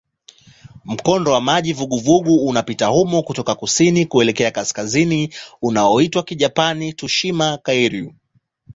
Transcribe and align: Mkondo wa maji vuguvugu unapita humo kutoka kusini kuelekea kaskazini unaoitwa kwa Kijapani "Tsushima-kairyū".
Mkondo 0.85 1.31
wa 1.31 1.41
maji 1.41 1.73
vuguvugu 1.73 2.47
unapita 2.47 2.85
humo 2.87 3.23
kutoka 3.23 3.55
kusini 3.55 4.05
kuelekea 4.05 4.51
kaskazini 4.51 5.33
unaoitwa 5.61 6.21
kwa 6.21 6.27
Kijapani 6.27 6.91
"Tsushima-kairyū". 6.93 8.13